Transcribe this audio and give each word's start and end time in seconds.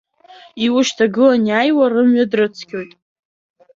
Иушьҭагылан 0.65 1.41
иааиуа 1.49 1.87
рымҩа 1.91 2.25
дрыцқьоит. 2.31 2.91